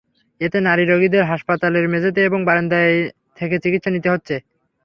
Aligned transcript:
এতে 0.41 0.57
নারী 0.61 0.83
রোগীদের 0.85 1.23
হাসপাতালের 1.23 1.85
মেঝেতে 1.89 2.21
এবং 2.23 2.39
বারান্দায় 2.45 2.95
থেকে 3.37 3.55
চিকিৎসা 3.63 3.89
নিতে 3.91 4.09
হচ্ছে। 4.13 4.35